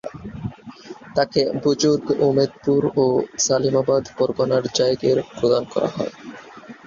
তাঁকে 1.15 1.41
বুযুর্গ 1.61 2.05
উমেদপুর 2.27 2.81
ও 2.95 3.05
সলিমাবাদ 3.39 4.03
পরগনার 4.17 4.63
জায়গির 4.77 5.17
প্রদান 5.31 5.63
করা 5.73 5.89
হয়। 5.95 6.13